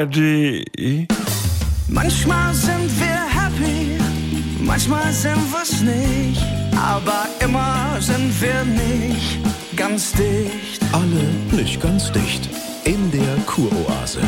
[0.00, 0.66] ARD.
[1.88, 3.98] Manchmal sind wir happy,
[4.58, 6.42] manchmal sind wir's nicht,
[6.74, 9.38] aber immer sind wir nicht
[9.76, 10.80] ganz dicht.
[10.92, 12.48] Alle nicht ganz dicht.
[12.84, 14.22] In der Kuroase.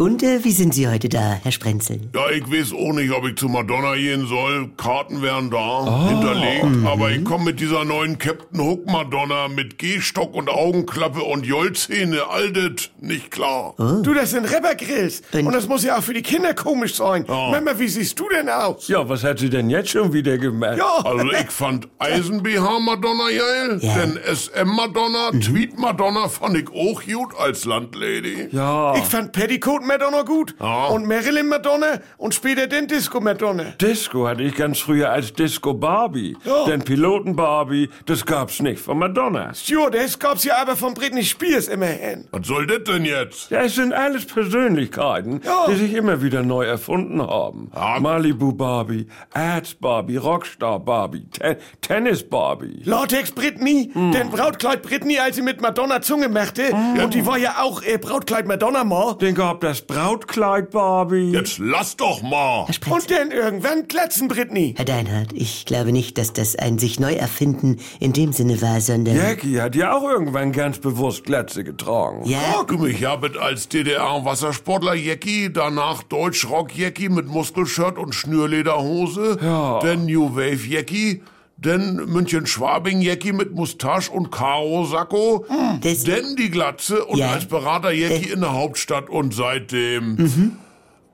[0.00, 2.00] Und äh, wie sind Sie heute da, Herr Sprenzel?
[2.14, 4.70] Ja, ich weiß auch nicht, ob ich zu Madonna gehen soll.
[4.78, 6.86] Karten wären da, hinterlegt.
[6.86, 12.22] Aber ich komme mit dieser neuen Captain Hook Madonna mit Gehstock und Augenklappe und Jollzähne,
[12.30, 13.74] all das nicht klar.
[13.76, 15.20] Du, das sind Rappergrills.
[15.32, 17.26] Und- Und das muss ja auch für die Kinder komisch sein.
[17.28, 18.88] Mama, wie siehst du denn aus?
[18.88, 20.78] Ja, was hat sie denn jetzt schon wieder gemacht?
[20.78, 20.96] Ja.
[21.04, 23.94] Also ich fand Eisen-BH Madonna geil, Ja.
[23.98, 28.48] denn SM-Madonna, Tweet-Madonna fand ich auch gut als Landlady.
[28.50, 28.94] Ja.
[28.96, 30.54] Ich fand Petticoat Madonna gut.
[30.60, 30.86] Ja.
[30.86, 33.64] Und Marilyn Madonna und später den Disco Madonna.
[33.80, 36.36] Disco hatte ich ganz früher als Disco Barbie.
[36.44, 36.64] Ja.
[36.66, 39.52] Denn Piloten Barbie, das gab's nicht von Madonna.
[39.52, 42.28] Stewardess gab's ja aber von Britney Spears immerhin.
[42.30, 43.50] Was soll das denn jetzt?
[43.50, 45.66] Ja, es sind alles Persönlichkeiten, Ja.
[45.68, 47.70] die sich immer wieder neu erfunden haben.
[48.00, 52.82] Malibu Barbie, Ads Barbie, Rockstar Barbie, Ten Tennis Barbie.
[52.84, 56.70] Latex Britney, denn Brautkleid Britney, als sie mit Madonna Zunge machte.
[57.02, 59.14] Und die war ja auch äh, Brautkleid Madonna mal.
[59.18, 61.32] Den gab das Brautkleid Barbie.
[61.32, 62.66] Jetzt lass doch mal.
[62.68, 62.92] Herr?
[62.92, 64.74] Und dann irgendwann Glatzen Britney.
[64.76, 68.80] Herr Deinhardt, ich glaube nicht, dass das ein sich neu erfinden in dem Sinne war,
[68.80, 69.16] sondern...
[69.16, 72.22] Jackie hat ja auch irgendwann ganz bewusst Glatze getragen.
[72.24, 79.80] Ja, Frage mich, mit als DDR-Wassersportler Jackie, danach Deutschrock-Jackie mit Muskelshirt und Schnürlederhose, Ja.
[79.82, 81.22] dann New Wave Jackie,
[81.60, 85.46] dann München-Schwabing Jackie mit Mustache und Karo-Sakko,
[85.82, 86.04] das...
[86.04, 87.32] dann die Glatze und Ja.
[87.32, 90.18] als Berater Jackie in der Hauptstadt und seitdem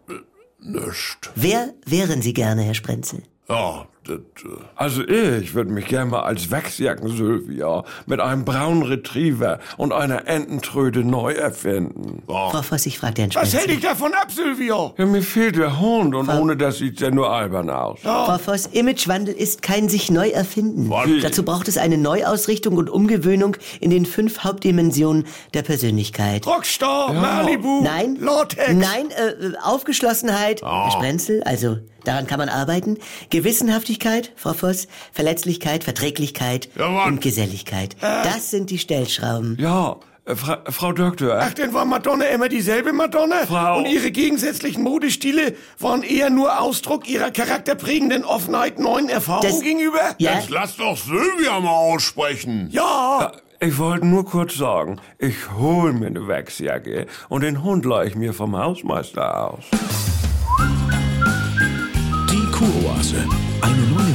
[0.08, 0.12] äh,
[0.60, 1.30] nischt.
[1.34, 3.22] Wer wären Sie gerne, Herr Sprenzel?
[3.48, 9.58] Ja, das, äh, Also ich würde mich gerne mal als Wachsjacken-Sylvia mit einem braunen Retriever
[9.76, 12.22] und einer Ententröte neu erfinden.
[12.26, 14.92] Frau Voss, ich frage Herrn Was hält dich davon ab, Sylvia?
[14.96, 18.00] Ja, mir fehlt der Hund und ohne das sieht's ja nur albern aus.
[18.02, 20.88] Frau Voss, Imagewandel ist kein sich neu erfinden.
[20.90, 21.08] Was?
[21.22, 26.46] Dazu braucht es eine Neuausrichtung und Umgewöhnung in den fünf Hauptdimensionen der Persönlichkeit.
[26.46, 28.72] Rockstar, Malibu, Nein, Latex.
[28.72, 32.98] nein, äh, Aufgeschlossenheit, Herr Sprenzel, also daran kann man arbeiten.
[33.30, 33.95] Gewissenhaftigkeit,
[34.36, 37.96] Frau Voss, Verletzlichkeit, Verträglichkeit Ja, und Geselligkeit.
[38.00, 39.56] Das sind die Stellschrauben.
[39.60, 41.38] Ja, äh, Fra Frau Doktor.
[41.40, 43.46] Ach, denn war Madonna immer dieselbe Madonna?
[43.46, 49.60] Frau- Und ihre gegensätzlichen Modestile waren eher nur Ausdruck ihrer charakterprägenden Offenheit neuen Erfahrungen Das-
[49.62, 50.14] gegenüber?
[50.18, 52.68] Ja, jetzt lass doch Sylvia mal aussprechen.
[52.72, 53.32] Ja.
[53.58, 58.14] Ich wollte nur kurz sagen, ich hol mir eine Wachsjacke und den Hund leih ich
[58.14, 59.64] mir vom Hausmeister aus.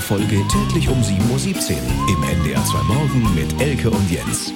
[0.02, 4.52] Folge täglich um 7.17 Uhr im NDR 2 Morgen mit Elke und Jens.